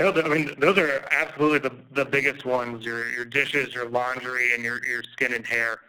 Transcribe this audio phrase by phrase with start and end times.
[0.00, 2.84] No, I mean those are absolutely the the biggest ones.
[2.84, 5.80] Your your dishes, your laundry, and your your skin and hair.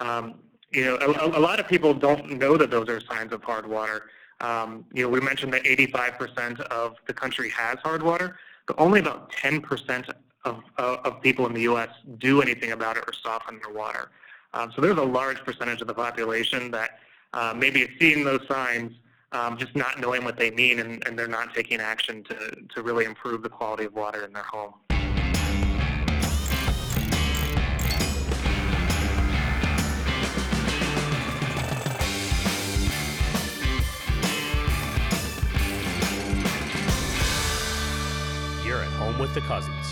[0.00, 0.36] Um,
[0.70, 4.10] you know, a, lot of people don't know that those are signs of hard water.
[4.40, 8.36] Um, you know, we mentioned that 85% of the country has hard water,
[8.66, 10.12] but only about 10%
[10.44, 11.88] of, of people in the U.S.
[12.18, 14.10] do anything about it or soften their water.
[14.52, 16.98] Um, so there's a large percentage of the population that
[17.32, 18.92] uh, maybe is seeing those signs,
[19.32, 22.82] um, just not knowing what they mean, and, and they're not taking action to, to
[22.82, 24.74] really improve the quality of water in their home.
[38.64, 39.87] You're at home with the cousins.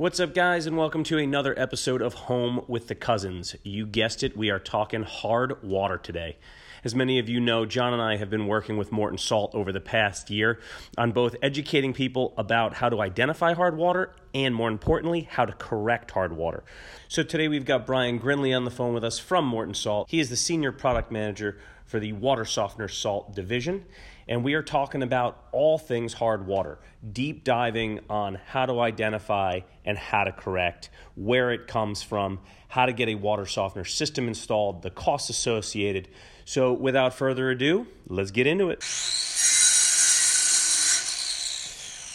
[0.00, 3.54] What's up, guys, and welcome to another episode of Home with the Cousins.
[3.62, 6.38] You guessed it, we are talking hard water today.
[6.82, 9.72] As many of you know, John and I have been working with Morton Salt over
[9.72, 10.58] the past year
[10.96, 15.52] on both educating people about how to identify hard water and, more importantly, how to
[15.52, 16.64] correct hard water.
[17.08, 20.08] So today we've got Brian Grinley on the phone with us from Morton Salt.
[20.08, 23.84] He is the Senior Product Manager for the Water Softener Salt Division
[24.30, 26.78] and we are talking about all things hard water,
[27.12, 32.86] deep diving on how to identify and how to correct, where it comes from, how
[32.86, 36.08] to get a water softener system installed, the costs associated.
[36.44, 38.84] So, without further ado, let's get into it.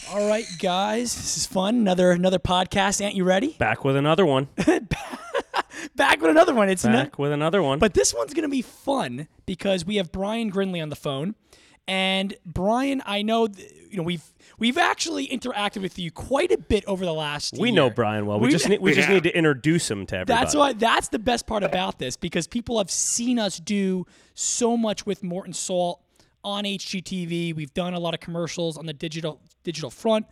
[0.09, 1.75] All right, guys, this is fun.
[1.75, 3.01] Another another podcast.
[3.01, 3.53] Aunt, you ready?
[3.59, 4.47] Back with another one.
[5.95, 6.69] Back with another one.
[6.69, 7.79] It's back not, with another one.
[7.79, 11.35] But this one's gonna be fun because we have Brian Grinley on the phone.
[11.87, 13.47] And Brian, I know
[13.89, 14.23] you know we've
[14.57, 17.53] we've actually interacted with you quite a bit over the last.
[17.53, 17.61] Year.
[17.61, 17.75] We year.
[17.75, 18.39] know Brian well.
[18.39, 20.39] We, we just need, we just need to introduce him to everybody.
[20.39, 24.75] That's why that's the best part about this because people have seen us do so
[24.75, 26.01] much with Morton Salt
[26.43, 27.55] on HGTV.
[27.55, 30.25] We've done a lot of commercials on the digital digital front.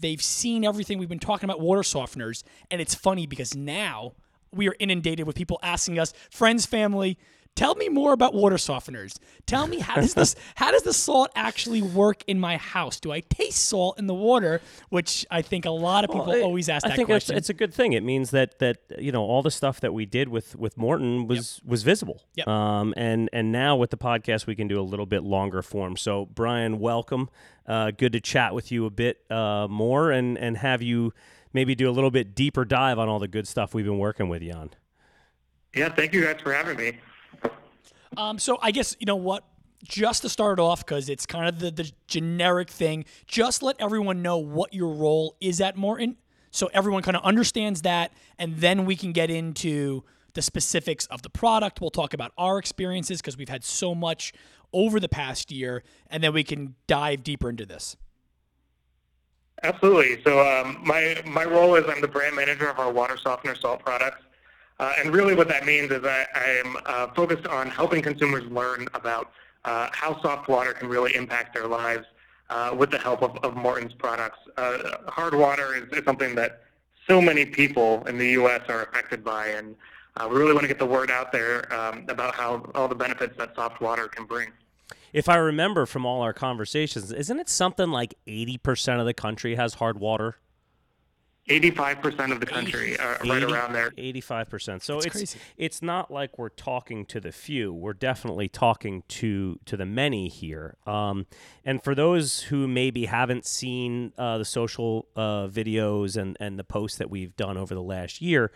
[0.00, 4.12] They've seen everything we've been talking about water softeners, and it's funny because now
[4.52, 7.18] we are inundated with people asking us, friends, family
[7.58, 9.18] Tell me more about water softeners.
[9.44, 13.00] Tell me how does this how does the salt actually work in my house?
[13.00, 14.60] Do I taste salt in the water?
[14.90, 17.34] Which I think a lot of people well, always ask I that think question.
[17.34, 17.94] It's, it's, a good thing.
[17.94, 21.26] It means that that you know all the stuff that we did with with Morton
[21.26, 21.68] was yep.
[21.68, 22.22] was visible.
[22.36, 22.46] Yep.
[22.46, 25.96] Um, and and now with the podcast we can do a little bit longer form.
[25.96, 27.28] So Brian, welcome.
[27.66, 31.12] Uh, good to chat with you a bit uh, more and and have you
[31.52, 34.28] maybe do a little bit deeper dive on all the good stuff we've been working
[34.28, 34.70] with you on.
[35.74, 36.98] Yeah, thank you guys for having me.
[38.16, 39.44] Um, so I guess you know what.
[39.84, 44.22] Just to start off, because it's kind of the, the generic thing, just let everyone
[44.22, 46.16] know what your role is at Morton
[46.50, 51.22] so everyone kind of understands that, and then we can get into the specifics of
[51.22, 51.80] the product.
[51.80, 54.32] We'll talk about our experiences because we've had so much
[54.72, 57.96] over the past year, and then we can dive deeper into this.
[59.62, 60.22] Absolutely.
[60.22, 63.84] So um, my my role is I'm the brand manager of our water softener salt
[63.84, 64.22] products.
[64.80, 68.86] Uh, and really what that means is I, am uh, focused on helping consumers learn
[68.94, 69.32] about
[69.64, 72.06] uh, how soft water can really impact their lives
[72.48, 74.38] uh, with the help of, of Morton's products.
[74.56, 76.62] Uh, hard water is, is, something that
[77.08, 78.62] so many people in the U.S.
[78.68, 79.74] are affected by, and
[80.16, 82.94] uh, we really want to get the word out there um, about how all the
[82.94, 84.48] benefits that soft water can bring.
[85.12, 89.56] If I remember from all our conversations, isn't it something like 80% of the country
[89.56, 90.36] has hard water?
[91.48, 93.90] 85% of the country 80, are right 80, around there.
[93.92, 95.38] 85% so That's it's crazy.
[95.56, 97.72] it's not like we're talking to the few.
[97.72, 100.76] We're definitely talking to to the many here.
[100.86, 101.26] Um,
[101.64, 106.64] and for those who maybe haven't seen uh, the social uh, videos and and the
[106.64, 108.52] posts that we've done over the last year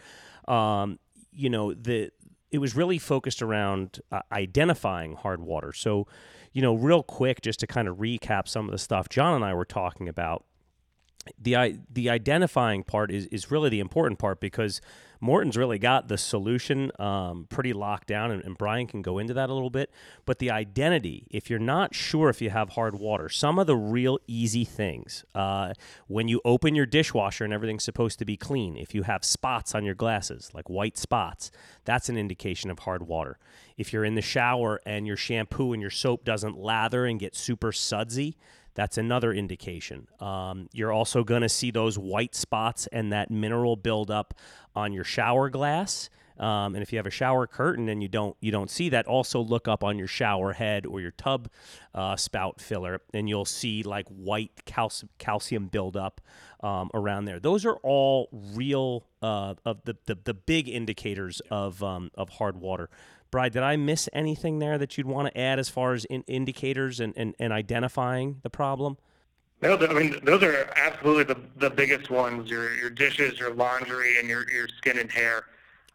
[0.49, 0.99] um,
[1.33, 2.11] you know the
[2.51, 5.73] it was really focused around uh, identifying hard water.
[5.73, 6.07] So
[6.53, 9.45] you know real quick just to kind of recap some of the stuff John and
[9.45, 10.45] I were talking about
[11.41, 14.81] the the identifying part is, is really the important part because
[15.23, 19.33] Morton's really got the solution um, pretty locked down, and, and, Brian can go into
[19.35, 19.89] that a little bit.
[20.27, 23.77] But the identity, if you're not sure if you have hard water, some of the
[23.77, 25.75] real easy things uh,
[26.09, 29.77] when you open your dishwasher and everything's supposed to be clean, if you have spots
[29.77, 31.53] on your glasses, like white spots,
[31.85, 33.39] that's an indication of hard water.
[33.77, 37.37] If you're in the shower and your shampoo and your soap doesn't lather and get
[37.37, 38.37] super sudsy,
[38.75, 40.09] that's another indication.
[40.21, 44.35] Um, you're also going to see those white spots and that mineral buildup
[44.75, 46.09] on your shower glass.
[46.39, 49.07] Um, and if you have a shower curtain and you don't you don't see that,
[49.07, 51.49] also look up on your shower head or your tub
[51.95, 56.21] uh, spout filler, and you'll see like white calcium calcium buildup
[56.61, 57.41] um, around there.
[57.41, 62.57] Those are all real uh, of the, the, the big indicators of um, of hard
[62.61, 62.89] water.
[63.31, 66.23] Bride, did I miss anything there that you'd want to add as far as in
[66.27, 68.99] indicators and, and, and identifying the problem?
[69.63, 72.51] No, I mean those are absolutely the the biggest ones.
[72.51, 75.45] Your your dishes, your laundry, and your your skin and hair.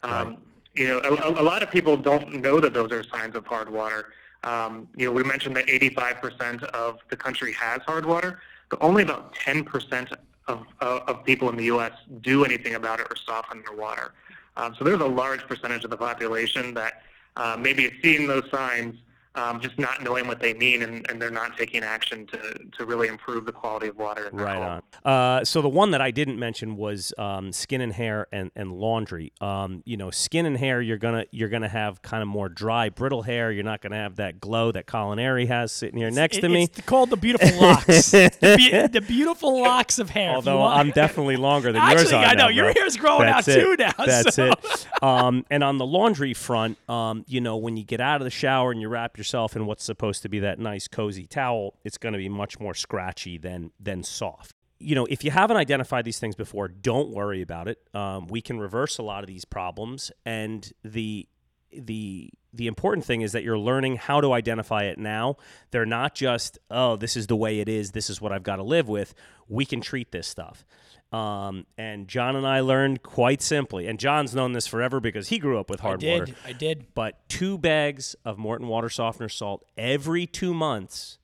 [0.02, 0.38] Um.
[0.74, 3.68] You know, a, a lot of people don't know that those are signs of hard
[3.68, 4.12] water.
[4.44, 9.02] Um, you know, we mentioned that 85% of the country has hard water, but only
[9.02, 10.12] about 10%
[10.46, 11.92] of, of, of people in the U.S.
[12.20, 14.12] do anything about it or soften their water.
[14.56, 17.02] Um, so there's a large percentage of the population that
[17.36, 18.96] uh, maybe seeing those signs,
[19.38, 22.38] um, just not knowing what they mean, and, and they're not taking action to,
[22.76, 24.82] to really improve the quality of water in their Right home.
[25.04, 25.12] on.
[25.12, 28.72] Uh, so the one that I didn't mention was um, skin and hair and, and
[28.72, 29.32] laundry.
[29.40, 32.88] Um, you know, skin and hair, you're gonna you're gonna have kind of more dry,
[32.88, 33.52] brittle hair.
[33.52, 36.64] You're not gonna have that glow that Colaneri has sitting here next It- to me.
[36.64, 38.10] It's called the beautiful locks.
[38.10, 40.34] the, be- the beautiful locks of hair.
[40.34, 40.62] Although.
[40.64, 42.82] I'm definitely longer than yours Actually, are I know now, your bro.
[42.82, 43.60] hair's growing That's out it.
[43.60, 43.92] too now.
[44.04, 44.86] That's so- it.
[45.02, 48.30] Um, and on the laundry front, um, you know, when you get out of the
[48.30, 51.98] shower and you wrap yourself in what's supposed to be that nice cozy towel, it's
[51.98, 54.54] going to be much more scratchy than than soft.
[54.80, 57.78] You know, if you haven't identified these things before, don't worry about it.
[57.94, 61.28] Um, we can reverse a lot of these problems, and the
[61.72, 65.36] the the important thing is that you're learning how to identify it now.
[65.70, 67.90] They're not just, oh, this is the way it is.
[67.92, 69.14] This is what I've got to live with.
[69.48, 70.64] We can treat this stuff.
[71.12, 75.38] Um, and John and I learned quite simply, and John's known this forever because he
[75.38, 76.20] grew up with I hard did.
[76.20, 76.34] water.
[76.44, 76.86] I did.
[76.94, 81.18] But two bags of Morton water softener salt every two months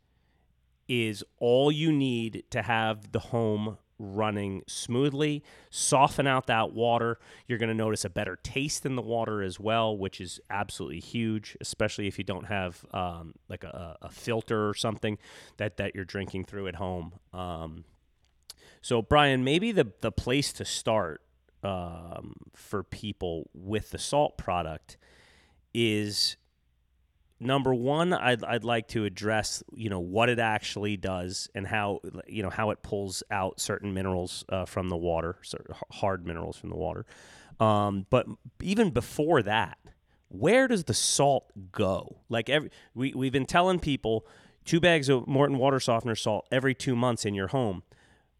[0.88, 7.18] is all you need to have the home running smoothly, soften out that water.
[7.46, 11.00] You're going to notice a better taste in the water as well, which is absolutely
[11.00, 15.18] huge, especially if you don't have um, like a, a filter or something
[15.56, 17.14] that, that you're drinking through at home.
[17.32, 17.84] Um,
[18.80, 21.22] so, Brian, maybe the, the place to start
[21.62, 24.98] um, for people with the salt product
[25.72, 26.36] is
[27.40, 32.00] number one I'd, I'd like to address you know what it actually does and how
[32.26, 35.36] you know how it pulls out certain minerals uh, from the water
[35.90, 37.06] hard minerals from the water.
[37.60, 38.26] Um, but
[38.60, 39.78] even before that
[40.28, 42.16] where does the salt go?
[42.28, 44.26] Like every we, we've been telling people
[44.64, 47.82] two bags of morton water softener salt every two months in your home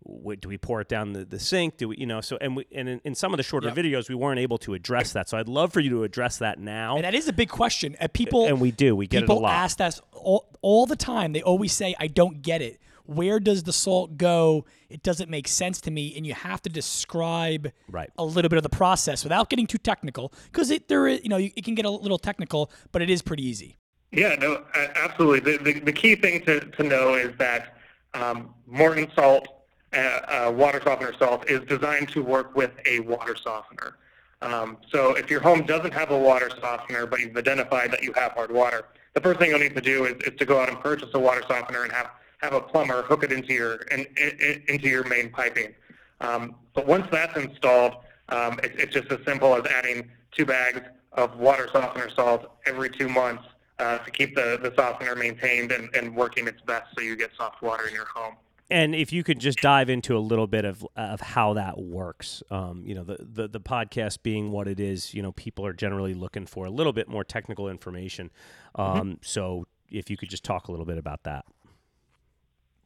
[0.07, 2.57] Wh- do we pour it down the, the sink do we you know so and
[2.57, 3.77] we, and in, in some of the shorter Yep.
[3.77, 6.59] videos we weren't able to address that so i'd love for you to address that
[6.59, 7.97] now And that is a big question.
[8.01, 10.87] Uh, people and we do we get it a people lot ask us all, all
[10.87, 11.33] the time.
[11.33, 12.81] They always say, "I don't get it.
[13.07, 14.65] Where does the salt go?
[14.89, 18.11] It doesn't make sense to me." And you have to describe Right.
[18.17, 21.29] a little bit of the process without getting too technical, because it there is you
[21.29, 23.77] know it can get a little technical, but it is pretty easy.
[24.13, 24.63] Yeah, no,
[24.97, 25.41] absolutely.
[25.41, 27.77] The, the, the key thing to, to know is that
[28.15, 29.49] um, Morton salt,
[29.95, 33.97] uh, water softener salt, is designed to work with a water softener.
[34.43, 38.13] Um, so if your home doesn't have a water softener, but you've identified that you
[38.13, 40.69] have hard water, the first thing you'll need to do is, is to go out
[40.69, 44.07] and purchase a water softener and have, have a plumber hook it into your in,
[44.17, 45.73] in, into your main piping.
[46.21, 47.95] Um, but once that's installed,
[48.29, 50.81] um, it, it's just as simple as adding two bags
[51.13, 53.45] of water softener salt every two months
[53.79, 57.31] uh, to keep the, the softener maintained and, and working its best so you get
[57.37, 58.35] soft water in your home.
[58.71, 62.43] And if you could just dive into a little bit of of how that works,
[62.51, 65.73] um, you know, the, the the podcast being what it is, you know, people are
[65.73, 68.31] generally looking for a little bit more technical information.
[68.75, 71.45] Um, So if you could just talk a little bit about that.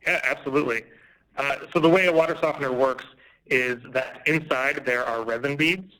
[0.06, 0.84] Yeah, absolutely.
[1.36, 3.04] Uh, so the way a water softener works
[3.46, 5.92] is that inside there are resin beads.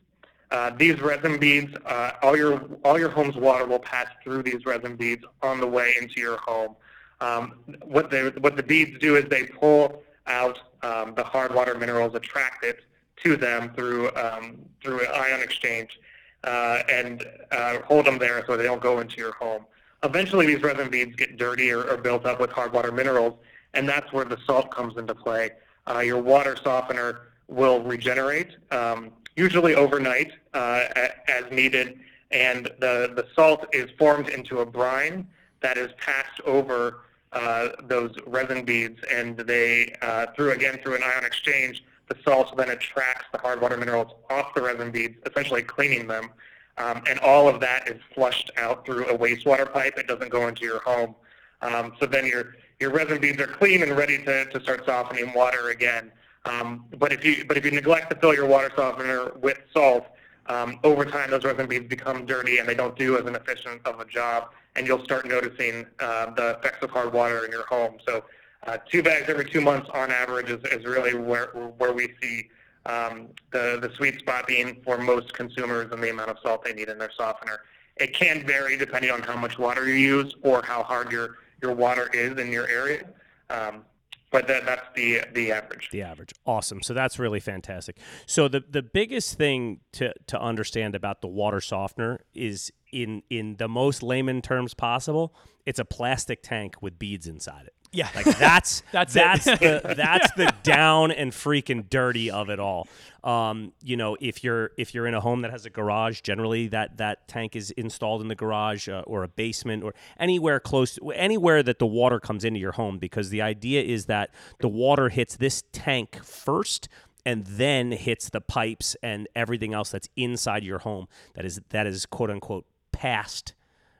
[0.51, 4.65] Uh, these resin beads, uh, all your all your home's water will pass through these
[4.65, 6.75] resin beads on the way into your home.
[7.21, 11.75] Um, what they what the beads do is they pull out um, the hard water
[11.75, 12.81] minerals, attract it
[13.25, 15.99] to them through um, through an ion exchange,
[16.45, 19.65] uh, and uh, hold them there so they don't go into your home.
[20.05, 23.35] Eventually, these resin beads get dirty or, or built up with hard water minerals,
[23.75, 25.51] and that's where the salt comes into play.
[25.89, 30.85] Uh, your water softener will regenerate, um, usually overnight uh,
[31.27, 31.99] as needed,
[32.31, 35.27] and the, the salt is formed into a brine
[35.61, 37.01] that is passed over
[37.33, 42.57] uh, those resin beads, and they, uh, through again through an ion exchange, the salt
[42.57, 46.31] then attracts the hard water minerals off the resin beads, essentially cleaning them.
[46.79, 49.99] Um, and all of that is flushed out through a wastewater pipe.
[49.99, 51.15] It doesn't go into your home.
[51.61, 55.33] Um, so then your your resin beads are clean and ready to, to start softening
[55.35, 56.13] water again.
[56.45, 60.07] Um, but if you but if you neglect to fill your water softener with salt,
[60.47, 63.85] um, over time those resin beads become dirty and they don't do as an efficient
[63.85, 67.67] of a job, and you'll start noticing uh, the effects of hard water in your
[67.67, 67.99] home.
[68.07, 68.25] So
[68.67, 72.49] uh, two bags every two months on average is, is really where where we see
[72.87, 76.73] um, the the sweet spot being for most consumers and the amount of salt they
[76.73, 77.61] need in their softener.
[77.97, 81.75] It can vary depending on how much water you use or how hard your your
[81.75, 83.05] water is in your area.
[83.51, 83.85] Um,
[84.31, 85.89] but that, that's the the average.
[85.91, 86.35] The average.
[86.45, 86.83] Awesome.
[86.83, 87.99] So that's really fantastic.
[88.27, 93.57] So the the biggest thing to to understand about the water softener is in in
[93.57, 97.75] the most layman terms possible, it's a plastic tank with beads inside it.
[97.93, 98.09] Yeah.
[98.15, 102.87] Like that's That's that's the that's the down and freaking dirty of it all.
[103.25, 106.69] Um, you know, if you're if you're in a home that has a garage, generally
[106.69, 110.95] that that tank is installed in the garage uh, or a basement or anywhere close
[110.97, 114.31] to, anywhere that the water comes into your home because the idea is that
[114.61, 116.89] the water hits this tank first
[117.27, 121.87] and then hits the pipes and everything else that's inside your home that is that
[121.87, 123.55] is quote unquote past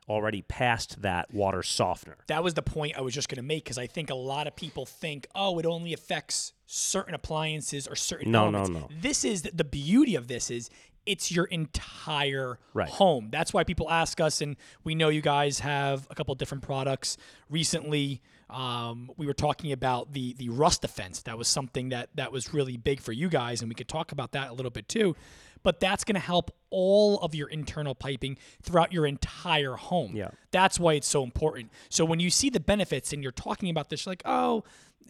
[0.09, 2.17] already past that water softener.
[2.29, 4.47] that was the point I was just going to make because I think a lot
[4.47, 8.91] of people think, oh, it only affects certain appliances or certain No, no, elements.
[8.91, 8.97] no.
[9.01, 10.71] This is the beauty of this is
[11.07, 12.89] it's your entire Right.
[12.91, 13.29] home.
[13.31, 16.63] That's why people ask us, and we know you guys have a couple of different
[16.63, 17.17] products.
[17.49, 21.23] Recently, um, we were talking about the the rust defense.
[21.23, 24.13] That was something that that was really big for you guys, and we could talk
[24.13, 25.17] about that a little bit too.
[25.63, 30.15] But that's going to help all of your internal piping throughout your entire home.
[30.15, 30.31] Yeah.
[30.51, 31.71] That's why it's so important.
[31.89, 34.65] So when you see the benefits and you're talking about this, you're like, oh,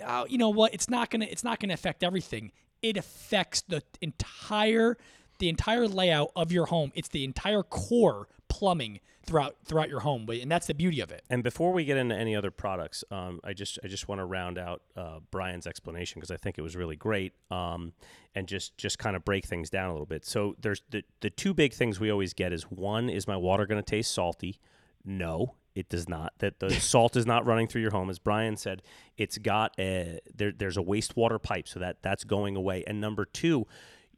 [0.07, 0.75] oh, you know what?
[0.75, 2.53] It's not gonna it's not gonna affect everything.
[2.83, 4.97] It affects the entire
[5.39, 6.93] the entire layout of your home.
[6.95, 11.23] It's the entire core plumbing throughout throughout your home, and that's the beauty of it.
[11.29, 14.25] And before we get into any other products, um, I just I just want to
[14.25, 17.93] round out uh, Brian's explanation because I think it was really great, um,
[18.35, 20.25] and just just kind of break things down a little bit.
[20.25, 23.67] So there's the the two big things we always get is one is my water
[23.67, 24.59] going to taste salty?
[25.05, 26.33] No, it does not.
[26.39, 28.83] That the salt is not running through your home, as Brian said.
[29.19, 30.53] It's got a there.
[30.53, 32.83] There's a wastewater pipe, so that that's going away.
[32.87, 33.67] And number two,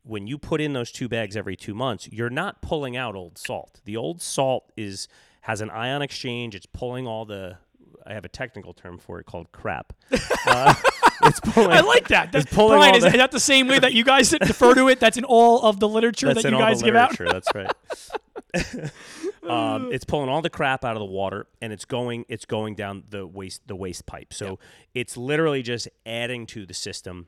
[0.02, 3.38] when you put in those two bags every two months, you're not pulling out old
[3.38, 3.80] salt.
[3.84, 5.08] The old salt is
[5.42, 6.54] has an ion exchange.
[6.54, 7.58] It's pulling all the.
[8.06, 9.92] I have a technical term for it called crap.
[10.46, 10.74] Uh,
[11.24, 11.70] it's pulling.
[11.76, 12.32] I like that.
[12.32, 15.00] That's, pulling Brian, is the- that the same way that you guys defer to it?
[15.00, 17.16] That's in all of the literature that you guys give out.
[17.18, 17.70] That's right.
[19.46, 22.74] um, it's pulling all the crap out of the water, and it's going it's going
[22.74, 24.32] down the waste the waste pipe.
[24.32, 24.58] So
[24.94, 27.26] it's literally just adding to the system.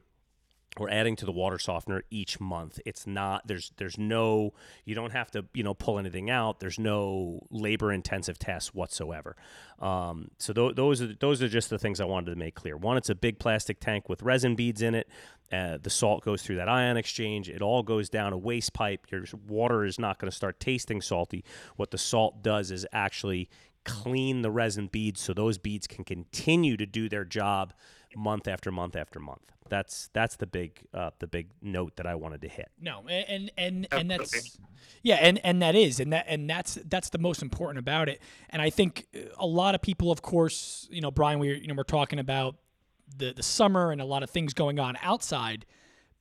[0.78, 2.80] Or adding to the water softener each month.
[2.86, 6.60] It's not there's there's no you don't have to you know pull anything out.
[6.60, 9.36] There's no labor intensive tests whatsoever.
[9.80, 12.76] Um, so th- those are those are just the things I wanted to make clear.
[12.76, 15.08] One, it's a big plastic tank with resin beads in it.
[15.52, 17.50] Uh, the salt goes through that ion exchange.
[17.50, 19.06] It all goes down a waste pipe.
[19.10, 21.44] Your water is not going to start tasting salty.
[21.76, 23.50] What the salt does is actually
[23.84, 27.74] clean the resin beads so those beads can continue to do their job
[28.16, 29.52] month after month after month.
[29.69, 32.71] That's that's the big uh, the big note that I wanted to hit.
[32.81, 34.59] No, and and and, and that's
[35.02, 38.21] yeah, and and that is, and that and that's that's the most important about it.
[38.50, 39.07] And I think
[39.38, 42.57] a lot of people, of course, you know, Brian, we you know we're talking about
[43.16, 45.64] the the summer and a lot of things going on outside,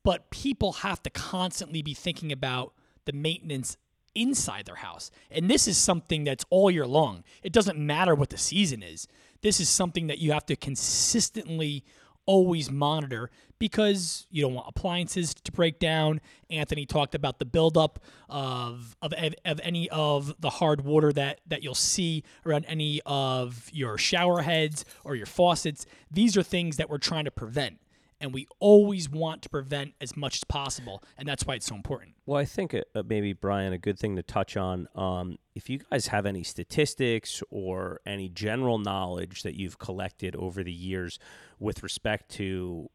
[0.03, 2.73] but people have to constantly be thinking about
[3.05, 3.77] the maintenance
[4.15, 5.11] inside their house.
[5.29, 7.23] And this is something that's all year long.
[7.43, 9.07] It doesn't matter what the season is.
[9.41, 11.83] This is something that you have to consistently
[12.25, 16.21] always monitor because you don't want appliances to break down.
[16.49, 17.99] Anthony talked about the buildup
[18.29, 19.13] of of,
[19.45, 24.41] of any of the hard water that that you'll see around any of your shower
[24.41, 25.85] heads or your faucets.
[26.09, 27.80] These are things that we're trying to prevent.
[28.21, 31.75] And we always want to prevent as much as possible, and that's why it's so
[31.75, 32.13] important.
[32.25, 34.87] Well, I think uh, uh, maybe Brian, a good thing to touch on.
[34.95, 40.63] Um, if you guys have any statistics or any general knowledge that you've collected over
[40.63, 41.19] the years
[41.59, 42.89] with respect to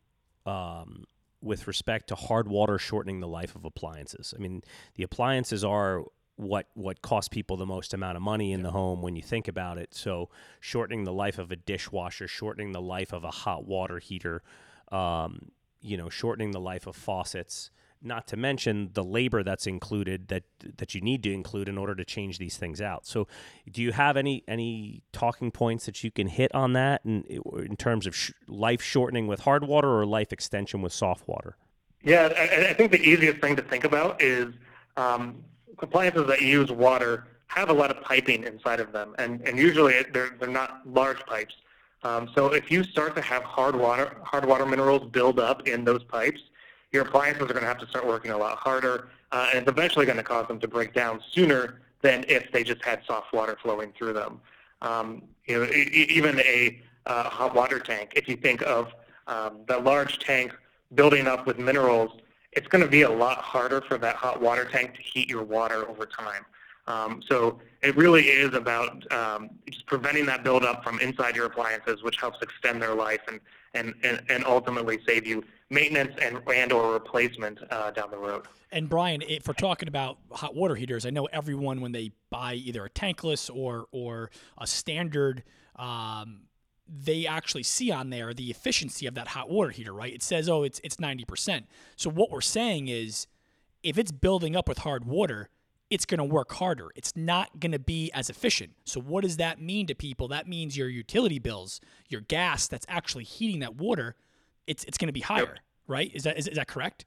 [0.47, 1.04] um,
[1.42, 4.33] with respect to hard water shortening the life of appliances.
[4.37, 4.62] I mean,
[4.95, 6.04] the appliances are
[6.37, 9.49] what what cost people the most amount of money in the home when you think
[9.49, 9.95] about it.
[9.95, 10.28] So,
[10.61, 14.42] shortening the life of a dishwasher, shortening the life of a hot water heater,
[14.93, 15.50] um,
[15.81, 17.71] you know, shortening the life of faucets.
[18.02, 20.45] Not to mention the labor that's included that
[20.76, 23.07] that you need to include in order to change these things out.
[23.07, 23.26] So,
[23.71, 27.25] do you have any any talking points that you can hit on that, in,
[27.57, 31.57] in terms of sh- life shortening with hard water or life extension with soft water?
[32.02, 34.55] Yeah, I, I think the easiest thing to think about is
[34.97, 35.43] um,
[35.78, 39.95] appliances that use water have a lot of piping inside of them, and, and usually
[40.12, 41.55] they're, they're not large pipes.
[42.06, 45.84] Um, so if you start to have hard water, hard water minerals build up in
[45.84, 46.40] those pipes,
[46.92, 49.68] your appliances are going to have to start working a lot harder, uh, and it's
[49.68, 53.32] eventually going to cause them to break down sooner than if they just had soft
[53.32, 54.40] water flowing through them.
[54.82, 58.92] Um, you know, even a uh, hot water tank, if you think of
[59.26, 60.52] um, the large tank
[60.94, 62.20] building up with minerals,
[62.52, 65.42] it's going to be a lot harder for that hot water tank to heat your
[65.42, 66.44] water over time.
[66.88, 72.02] Um, so it really is about um, just preventing that buildup from inside your appliances,
[72.02, 73.40] which helps extend their life and,
[73.75, 78.47] and, and, and ultimately save you maintenance and, and or replacement uh, down the road.
[78.71, 82.55] And Brian, if we're talking about hot water heaters, I know everyone when they buy
[82.55, 85.43] either a tankless or or a standard,
[85.76, 86.43] um,
[86.88, 90.12] they actually see on there the efficiency of that hot water heater, right?
[90.12, 91.66] It says, oh, it's it's ninety percent.
[91.97, 93.26] So what we're saying is,
[93.83, 95.49] if it's building up with hard water,
[95.90, 96.90] it's going to work harder.
[96.97, 98.73] It's not going to be as efficient.
[98.85, 100.28] So what does that mean to people?
[100.28, 104.16] That means your utility bills, your gas that's actually heating that water,
[104.66, 106.11] it's it's going to be higher, right?
[106.12, 107.05] Is that is, is that correct?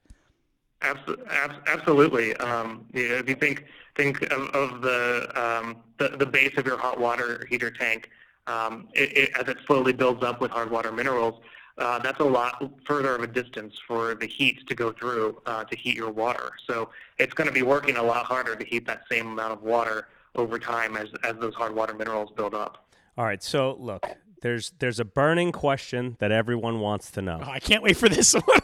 [0.82, 2.34] Absolutely.
[2.36, 6.64] Um, you know, if you think think of, of the, um, the, the base of
[6.64, 8.08] your hot water heater tank,
[8.46, 11.42] um, it, it, as it slowly builds up with hard water minerals,
[11.80, 15.64] uh, that's a lot further of a distance for the heat to go through uh,
[15.64, 16.50] to heat your water.
[16.66, 19.62] So it's going to be working a lot harder to heat that same amount of
[19.62, 22.86] water over time as, as those hard water minerals build up.
[23.18, 23.42] All right.
[23.42, 24.06] So look,
[24.42, 27.40] there's there's a burning question that everyone wants to know.
[27.42, 28.60] Oh, I can't wait for this one.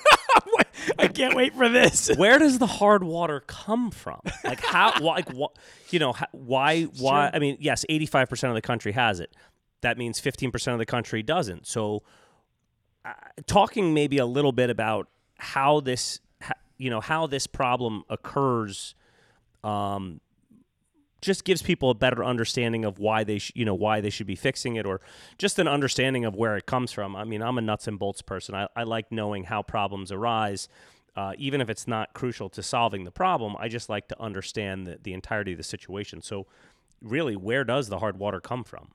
[0.98, 2.10] I can't wait for this.
[2.16, 4.20] Where does the hard water come from?
[4.44, 5.00] Like how?
[5.00, 5.56] like what?
[5.90, 6.84] You know why?
[6.84, 7.30] Why?
[7.32, 9.34] I mean, yes, eighty-five percent of the country has it.
[9.82, 11.66] That means fifteen percent of the country doesn't.
[11.66, 12.02] So,
[13.06, 13.12] uh,
[13.46, 15.08] talking maybe a little bit about
[15.38, 16.20] how this,
[16.78, 18.94] you know, how this problem occurs.
[19.64, 20.20] Um,
[21.22, 24.26] just gives people a better understanding of why they sh- you know why they should
[24.26, 25.00] be fixing it or
[25.38, 27.16] just an understanding of where it comes from.
[27.16, 28.54] I mean i'm a nuts and bolts person.
[28.54, 30.68] I, I like knowing how problems arise
[31.16, 33.56] uh, even if it's not crucial to solving the problem.
[33.58, 36.20] I just like to understand the, the entirety of the situation.
[36.20, 36.46] So
[37.02, 38.90] really where does the hard water come from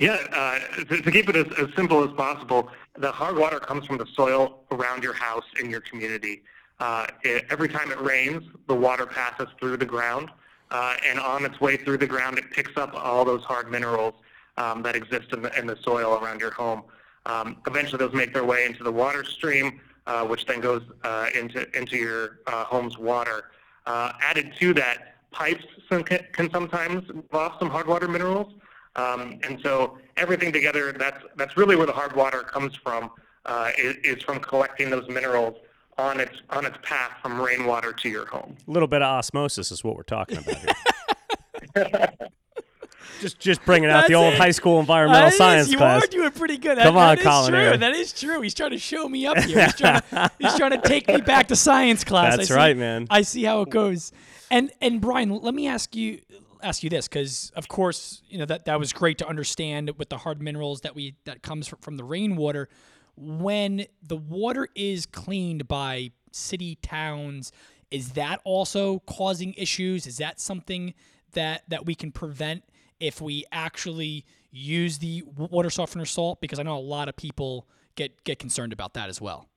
[0.00, 3.84] yeah, uh, to, to, keep it as, as, simple as possible, the hard water comes
[3.84, 6.42] from the soil around your house in your community.
[6.80, 10.30] Uh, it, every time it rains, the water passes through the ground
[10.70, 14.14] uh, and on its way through the ground, it picks up all those hard minerals
[14.56, 16.82] um, that exist in the, in the soil around your home.
[17.26, 21.26] Um, eventually, those make their way into the water stream, uh, which then goes uh,
[21.34, 23.50] into into your uh, home's water.
[23.86, 28.54] Added to that, pipes can, can sometimes lost some hard water minerals,
[28.96, 33.10] um, and so everything together, that's that's really where the hard water comes from.
[33.46, 35.56] Uh, is, is from collecting those minerals
[35.96, 38.56] on its on its path from rainwater to your home.
[38.68, 42.12] A little bit of osmosis is what we're talking about here.
[43.20, 44.38] just just bringing out the old it.
[44.38, 46.02] high school environmental uh, science is, you class.
[46.02, 46.78] You are doing pretty good.
[46.78, 47.52] Come that, on, Colin.
[47.52, 47.76] True.
[47.76, 48.40] That is true.
[48.40, 49.64] He's trying to show me up here.
[49.64, 52.36] He's trying to, he's trying to take me back to science class.
[52.36, 53.06] That's see, right, man.
[53.10, 54.12] I see how it goes.
[54.50, 56.20] And and Brian, let me ask you
[56.62, 60.08] ask you this because of course you know that that was great to understand with
[60.08, 62.68] the hard minerals that we that comes from the rainwater.
[63.16, 67.52] When the water is cleaned by city towns
[67.90, 70.06] is that also causing issues?
[70.06, 70.94] Is that something
[71.32, 72.64] that that we can prevent
[73.00, 76.40] if we actually use the water softener salt?
[76.40, 79.48] Because i know a lot of people get get concerned about that as well.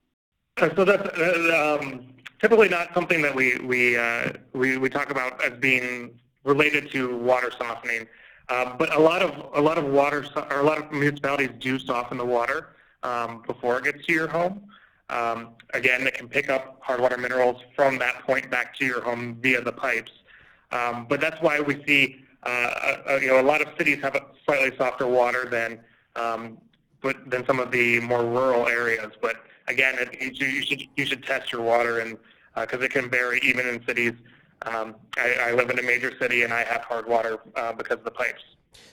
[0.58, 2.08] Uh, so that's uh, um,
[2.40, 7.18] typically not something that we we, uh, we we talk about as being related to
[7.18, 8.08] water softening
[8.50, 11.80] uh, but a lot of a lot of water or a lot of municipalities do
[11.80, 12.70] soften the water
[13.04, 14.64] um, before it gets to your home.
[15.10, 19.02] Um, again, it can pick up hard water minerals from that point back to your
[19.02, 20.12] home via the pipes.
[20.72, 24.16] Um, but that's why we see, uh, uh, you know, a lot of cities have
[24.16, 25.80] a slightly softer water than,
[26.16, 26.58] um,
[27.02, 29.12] but than some of the more rural areas.
[29.22, 32.18] But again, it, you, should you should test your water, and
[32.56, 34.14] because uh, it can vary even in cities.
[34.66, 37.98] Um, I, I, live in a major city, and I have hard water uh, because
[37.98, 38.42] of the pipes.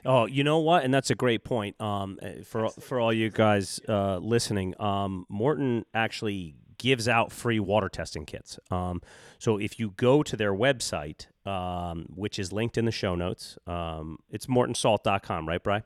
[0.04, 0.84] Oh, you know what?
[0.84, 1.80] And that's a great point.
[1.80, 7.60] Um, eh, for for all you guys uh, listening, um, Morton actually gives out free
[7.60, 8.58] water testing kits.
[8.70, 9.02] Um,
[9.38, 13.58] so if you go to their website, um, which is linked in the show notes,
[13.66, 15.82] um, it's mortonsalt.com, right, Bry?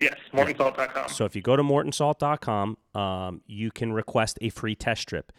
[0.00, 1.10] Yes, mortonsalt.com.
[1.10, 5.30] So if you go to mortonsalt.com, um, you can request a free test strip.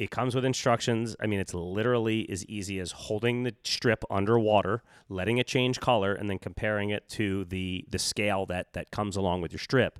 [0.00, 1.14] It comes with instructions.
[1.20, 6.14] I mean, it's literally as easy as holding the strip underwater, letting it change color,
[6.14, 9.98] and then comparing it to the the scale that that comes along with your strip.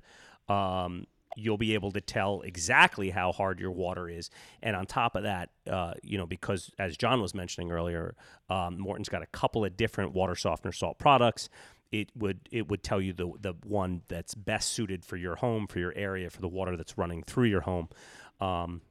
[0.49, 1.05] Um,
[1.37, 4.31] you'll be able to tell exactly how hard your water is.
[4.63, 8.15] And on top of that, uh, you know, because as John was mentioning earlier,
[8.49, 11.47] um, Morton's got a couple of different water softener salt products.
[11.91, 15.67] It would it would tell you the the one that's best suited for your home,
[15.67, 17.89] for your area, for the water that's running through your home.
[18.39, 18.81] Um,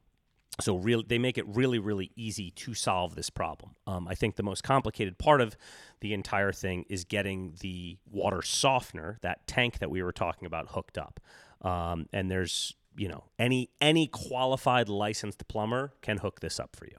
[0.58, 3.76] so real, they make it really, really easy to solve this problem.
[3.86, 5.56] Um, I think the most complicated part of
[6.00, 10.70] the entire thing is getting the water softener, that tank that we were talking about,
[10.70, 11.20] hooked up.
[11.62, 16.86] Um, and there's, you know, any any qualified licensed plumber can hook this up for
[16.86, 16.96] you.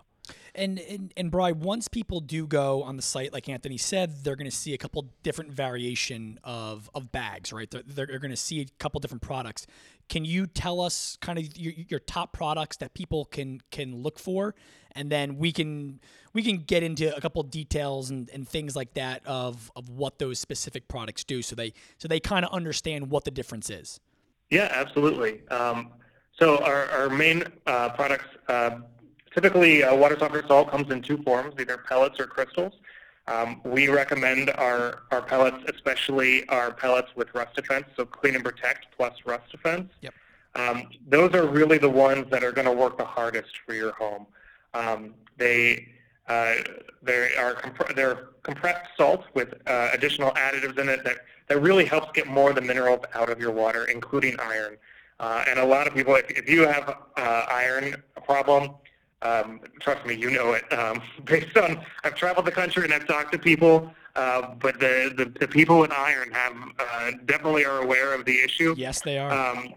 [0.54, 4.36] And, and and Bri, once people do go on the site, like Anthony said, they're
[4.36, 7.72] going to see a couple different variation of, of bags, right?
[7.72, 9.66] They're, they're going to see a couple different products.
[10.10, 14.20] Can you tell us kind of your, your top products that people can can look
[14.20, 14.54] for,
[14.92, 16.02] and then we can
[16.34, 20.20] we can get into a couple details and, and things like that of of what
[20.20, 24.02] those specific products do, so they so they kind of understand what the difference is.
[24.50, 25.48] Yeah, absolutely.
[25.48, 25.92] Um,
[26.38, 28.80] so our, our main uh, products, uh,
[29.34, 32.74] typically uh, water softener salt comes in two forms, either pellets or crystals.
[33.28, 38.44] Um, we recommend our, our pellets, especially our pellets with rust defense, so clean and
[38.44, 39.92] protect plus rust defense.
[40.02, 40.14] Yep.
[40.56, 43.94] Um, those are really the ones that are going to work the hardest for your
[43.94, 44.26] home.
[44.74, 45.88] Um, they
[46.28, 46.56] uh,
[47.02, 51.18] they are comp- they're compressed salt with uh, additional additives in it that,
[51.48, 54.78] that really helps get more of the minerals out of your water, including iron.
[55.20, 58.72] Uh, and a lot of people, if, if you have uh, iron problem,
[59.22, 60.72] um, trust me, you know it.
[60.74, 65.14] Um, based on, I've traveled the country and I've talked to people, uh, but the,
[65.16, 68.76] the, the people with iron have uh, definitely are aware of the issue.
[68.78, 69.32] Yes, they are.
[69.32, 69.74] Um,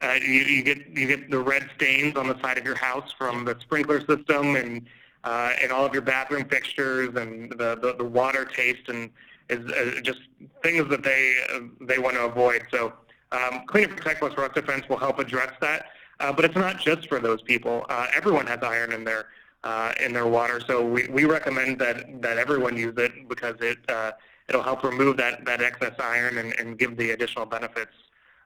[0.00, 3.12] uh, you, you get you get the red stains on the side of your house
[3.16, 4.88] from the sprinkler system and
[5.22, 9.10] uh, and all of your bathroom fixtures and the, the, the water taste and
[9.48, 10.20] is uh, just
[10.62, 12.64] things that they uh, they want to avoid.
[12.70, 12.94] So
[13.30, 15.86] um, Clean and Protect plus Rust Defense will help address that.
[16.20, 17.84] Uh, but it's not just for those people.
[17.88, 19.26] Uh, everyone has iron in their
[19.64, 23.78] uh, in their water, so we, we recommend that that everyone use it because it
[23.88, 24.12] uh,
[24.48, 27.92] it'll help remove that that excess iron and, and give the additional benefits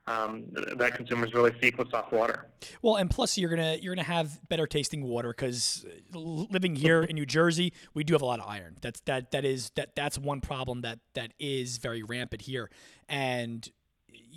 [0.06, 0.44] um,
[0.76, 2.46] that consumers really seek with soft water.
[2.80, 7.16] Well, and plus you're gonna you're gonna have better tasting water because living here in
[7.16, 8.76] New Jersey, we do have a lot of iron.
[8.80, 12.70] That's that that is that that's one problem that that is very rampant here,
[13.08, 13.68] and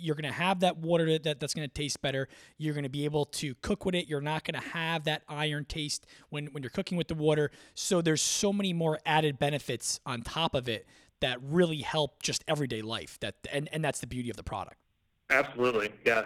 [0.00, 2.28] you're going to have that water that, that's going to taste better.
[2.58, 4.08] You're going to be able to cook with it.
[4.08, 7.50] You're not going to have that iron taste when, when you're cooking with the water.
[7.74, 10.86] So there's so many more added benefits on top of it
[11.20, 13.18] that really help just everyday life.
[13.20, 14.76] That and, and that's the beauty of the product.
[15.28, 16.24] Absolutely, yeah.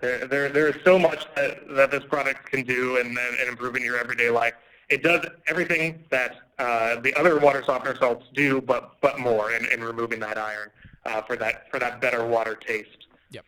[0.00, 3.76] There, there, there is so much that, that this product can do and, and improve
[3.76, 4.54] in your everyday life.
[4.88, 9.66] It does everything that uh, the other water softener salts do, but but more in,
[9.66, 10.70] in removing that iron
[11.06, 13.06] uh, for that for that better water taste.
[13.30, 13.44] Yep.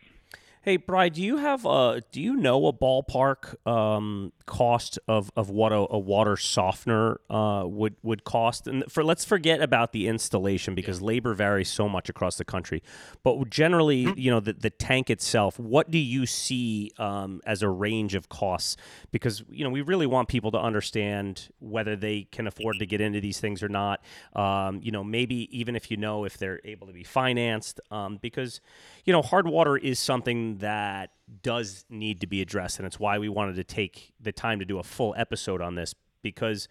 [0.61, 5.51] Hey, Bry, do you have a do you know a ballpark um, cost of, of
[5.51, 8.67] what a, a water softener uh, would would cost?
[8.67, 12.81] And for let's forget about the installation because labor varies so much across the country.
[13.23, 14.19] But generally, mm-hmm.
[14.19, 18.27] you know, the, the tank itself, what do you see um, as a range of
[18.27, 18.75] costs?
[19.11, 23.01] Because you know, we really want people to understand whether they can afford to get
[23.01, 24.01] into these things or not.
[24.33, 28.17] Um, you know, maybe even if you know if they're able to be financed, um,
[28.19, 28.61] because
[29.05, 33.17] you know, hard water is something that does need to be addressed, and it's why
[33.17, 36.67] we wanted to take the time to do a full episode on this because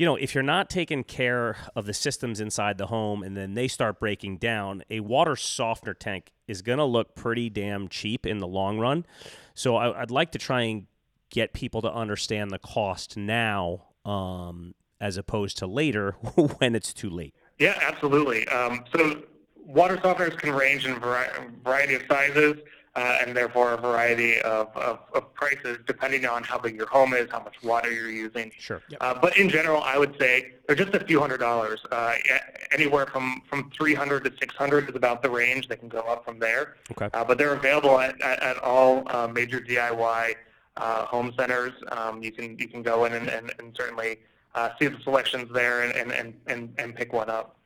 [0.00, 3.52] you know, if you're not taking care of the systems inside the home and then
[3.52, 8.24] they start breaking down, a water softener tank is going to look pretty damn cheap
[8.24, 9.04] in the long run.
[9.52, 10.86] So I, would like to try and
[11.28, 16.12] get people to understand the cost now um, as opposed to later
[16.58, 17.34] when it's too late.
[17.58, 18.48] Yeah, absolutely.
[18.48, 19.22] Um, so
[19.66, 22.56] water softeners can range in a variety of sizes
[22.96, 27.14] uh, and therefore a variety of, of, of, prices depending on how big your home
[27.14, 28.50] is, how much water you're using.
[28.58, 28.82] Sure.
[28.88, 28.98] Yep.
[29.00, 31.80] Uh, but in general, I would say they're just a few hundred dollars.
[31.90, 32.14] Uh,
[32.72, 35.68] anywhere from, from 300 to 600 is about the range.
[35.68, 36.76] They can go up from there.
[36.90, 37.08] Okay.
[37.14, 40.34] Uh, but they're available at, at, at all uh, major DIY
[40.76, 41.72] uh, home centers.
[41.92, 44.18] Um, you can you can go in and, and, and certainly
[44.80, 47.56] see the selections there and, and, and, and pick one up.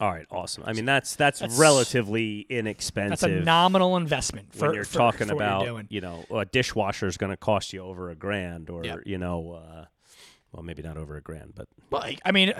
[0.00, 0.64] All right, awesome.
[0.66, 3.30] I mean, that's that's, that's relatively inexpensive.
[3.30, 5.90] That's a nominal investment for, when you're for, talking for about.
[5.90, 9.00] You know, a dishwasher is going to cost you over a grand, or yep.
[9.06, 9.84] you know, uh,
[10.54, 12.52] well, maybe not over a grand, but well, I mean,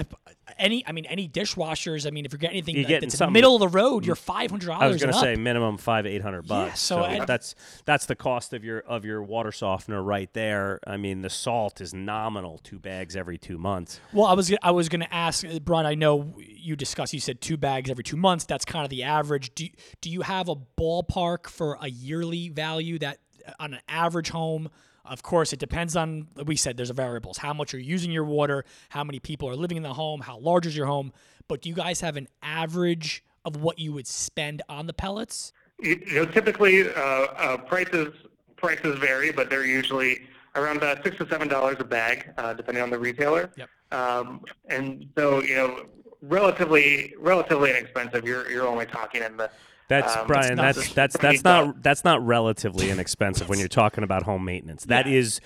[0.58, 2.08] any, I mean, any dishwashers.
[2.08, 4.04] I mean, if you're getting anything you're like, that's in the middle of the road,
[4.04, 4.82] you're five hundred dollars.
[4.82, 6.70] I was going to say minimum five eight hundred bucks.
[6.70, 7.54] Yeah, so, so that's
[7.84, 10.80] that's the cost of your of your water softener right there.
[10.86, 14.00] I mean, the salt is nominal, two bags every two months.
[14.12, 15.86] Well, I was I was going to ask, uh, Brian.
[15.86, 17.14] I know you discussed.
[17.14, 18.44] You said two bags every two months.
[18.44, 19.54] That's kind of the average.
[19.54, 19.68] Do
[20.00, 23.18] do you have a ballpark for a yearly value that
[23.60, 24.68] on an average home?
[25.04, 28.64] Of course, it depends on, we said there's variables how much you're using your water,
[28.88, 31.12] how many people are living in the home, how large is your home.
[31.46, 35.52] But do you guys have an average of what you would spend on the pellets?
[35.80, 38.14] You know, typically uh, uh, prices
[38.56, 40.22] prices vary, but they're usually
[40.54, 43.50] around uh, six to seven dollars a bag, uh, depending on the retailer.
[43.56, 43.68] Yep.
[43.92, 44.40] Um,
[44.70, 45.86] and so, you know,
[46.22, 48.24] relatively relatively inexpensive.
[48.24, 49.50] You're you're only talking in the
[49.88, 50.56] that's um, Brian.
[50.56, 54.84] That's that's that's, that's not that's not relatively inexpensive when you're talking about home maintenance.
[54.84, 55.18] That yeah.
[55.18, 55.40] is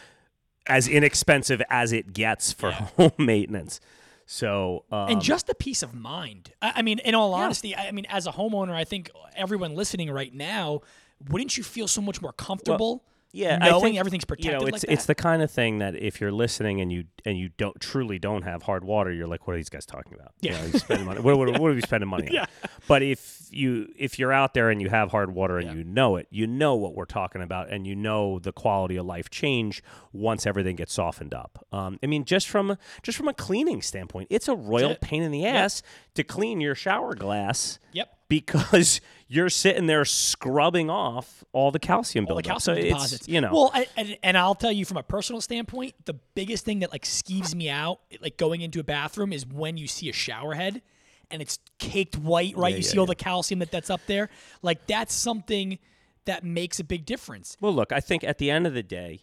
[0.66, 3.81] as inexpensive as it gets for home maintenance.
[4.27, 6.53] So um, and just the peace of mind.
[6.61, 9.74] I, I mean, in all honesty, I, I mean, as a homeowner, I think everyone
[9.74, 10.83] listening right now,
[11.31, 13.05] wouldn't you feel so much more comfortable?
[13.32, 15.16] Yeah, I knowing think, everything's protected You know, like it's it's that?
[15.16, 18.42] the kind of thing that if you're listening and you and you don't truly don't
[18.42, 20.32] have hard water, you're like, what are these guys talking about?
[20.40, 20.60] You Yeah.
[20.60, 21.20] know, you spending money.
[21.20, 22.34] What, what, what are we spending money on?
[22.34, 22.46] Yeah.
[22.86, 25.74] But if you if you're out there and you have hard water and Yeah.
[25.74, 29.04] you know it, you know what we're talking about, and you know the quality of
[29.06, 31.66] life change once everything gets softened up.
[31.72, 35.00] Um, I mean, just from a, just from a cleaning standpoint, it's a royal it.
[35.00, 35.82] pain in the ass
[36.14, 38.08] to clean your shower glass Yep.
[38.28, 43.28] Because you're sitting there scrubbing off all the calcium all the calcium so it's, deposits.
[43.28, 46.64] you know, Well, I, and, and I'll tell you from a personal standpoint, the biggest
[46.64, 50.08] thing that like skeeves me out, like going into a bathroom, is when you see
[50.08, 50.82] a shower head
[51.30, 52.70] and it's caked white, right?
[52.74, 54.30] you yeah, see all the calcium that that's up there.
[54.62, 55.78] Like that's something
[56.24, 57.56] that makes a big difference.
[57.60, 59.22] Well, look, I think at the end of the day,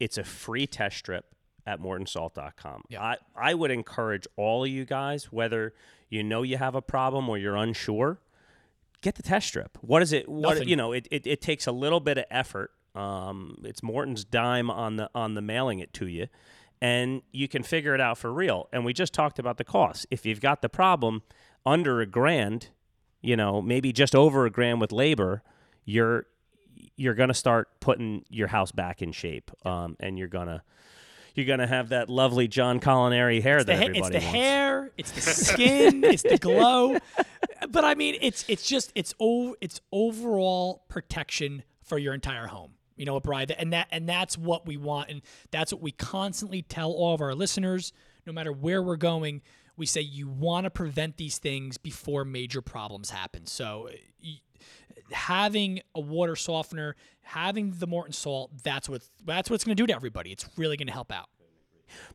[0.00, 1.34] it's a free test strip
[1.66, 2.84] at mortonsalt.com.
[2.88, 3.02] Yeah.
[3.02, 5.74] I, I would encourage all of you guys, whether
[6.08, 8.20] you know you have a problem or you're unsure,
[9.02, 9.78] get the test strip.
[9.80, 10.28] What is it?
[10.28, 10.68] What Nothing.
[10.68, 10.92] you know?
[10.92, 12.70] It, it, it takes a little bit of effort.
[12.94, 16.28] Um, it's Morton's dime on the on the mailing it to you,
[16.80, 18.68] and you can figure it out for real.
[18.72, 20.06] And we just talked about the cost.
[20.10, 21.22] If you've got the problem
[21.66, 22.68] under a grand,
[23.20, 25.42] you know, maybe just over a grand with labor,
[25.84, 26.26] you're
[26.96, 30.62] you're gonna start putting your house back in shape, um, and you're gonna
[31.34, 34.26] you're gonna have that lovely John Colaneri hair the that ha- everybody it's the wants.
[34.38, 36.96] hair, it's the skin, it's the glow.
[37.70, 42.72] But I mean, it's it's just it's o- it's overall protection for your entire home.
[42.96, 43.50] You know Brian?
[43.52, 47.20] And that and that's what we want, and that's what we constantly tell all of
[47.20, 47.92] our listeners.
[48.26, 49.42] No matter where we're going,
[49.76, 53.46] we say you want to prevent these things before major problems happen.
[53.46, 53.88] So.
[53.92, 53.96] Uh,
[55.12, 59.80] having a water softener, having the Morton salt, that's what that's what it's going to
[59.80, 60.32] do to everybody.
[60.32, 61.28] It's really going to help out.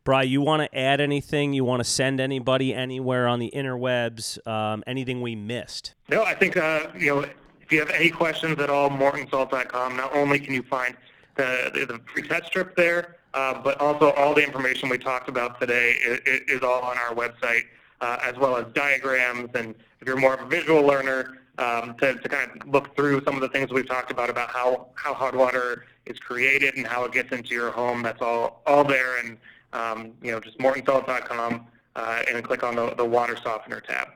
[0.04, 1.52] Bri, you want to add anything?
[1.52, 4.44] You want to send anybody anywhere on the interwebs?
[4.46, 5.94] Um, anything we missed?
[6.08, 7.20] No, I think uh, you know
[7.60, 9.96] if you have any questions at all, mortonsalt.com.
[9.96, 10.96] Not only can you find
[11.36, 15.28] the the, the free test strip there, uh, but also all the information we talked
[15.28, 17.64] about today is, is all on our website,
[18.00, 19.50] uh, as well as diagrams.
[19.54, 23.22] And if you're more of a visual learner, um, to, to kind of look through
[23.24, 26.86] some of the things we've talked about about how how hot water is created and
[26.86, 28.02] how it gets into your home.
[28.02, 29.36] That's all all there, and
[29.72, 34.08] um, you know just mortonsalt.com, uh, and click on the, the water softener tab.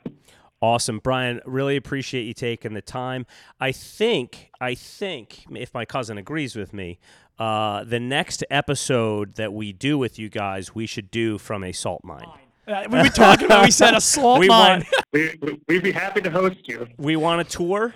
[0.62, 1.40] Awesome, Brian.
[1.44, 3.26] Really appreciate you taking the time.
[3.60, 6.98] I think, I think, if my cousin agrees with me,
[7.38, 11.72] uh, the next episode that we do with you guys, we should do from a
[11.72, 12.26] salt mine.
[12.66, 14.80] Uh, we were talking about we said a salt We mine.
[14.80, 16.88] want, We, we- we'd be happy to host you.
[16.96, 17.94] we want a tour.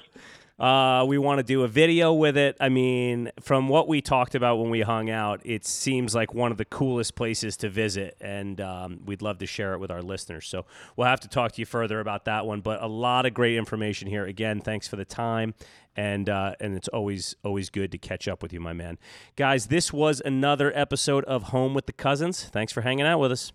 [0.61, 2.55] Uh, we want to do a video with it.
[2.61, 6.53] I mean, from what we talked about when we hung out, it seems like one
[6.53, 10.03] of the coolest places to visit, and um, we'd love to share it with our
[10.03, 10.47] listeners.
[10.47, 12.61] So we'll have to talk to you further about that one.
[12.61, 14.27] But a lot of great information here.
[14.27, 15.55] Again, thanks for the time,
[15.97, 18.99] and uh, and it's always always good to catch up with you, my man.
[19.37, 22.45] Guys, this was another episode of Home with the Cousins.
[22.45, 23.51] Thanks for hanging out with us.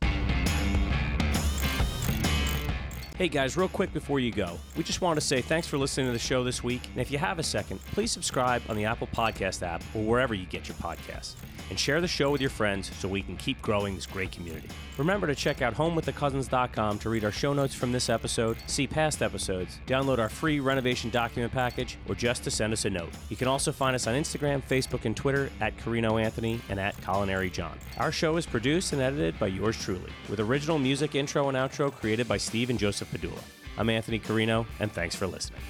[3.18, 6.08] Hey guys, real quick before you go, we just want to say thanks for listening
[6.08, 6.82] to the show this week.
[6.92, 10.34] And if you have a second, please subscribe on the Apple Podcast app or wherever
[10.34, 11.36] you get your podcasts.
[11.70, 14.70] And share the show with your friends so we can keep growing this great community.
[14.98, 19.22] Remember to check out homewiththecousins.com to read our show notes from this episode, see past
[19.22, 23.10] episodes, download our free renovation document package, or just to send us a note.
[23.30, 26.96] You can also find us on Instagram, Facebook, and Twitter at Carrino Anthony and at
[26.98, 27.78] Colaneri John.
[27.98, 31.92] Our show is produced and edited by yours truly, with original music intro and outro
[31.92, 33.42] created by Steve and Joseph Padula.
[33.78, 35.62] I'm Anthony Carrino, and thanks for listening.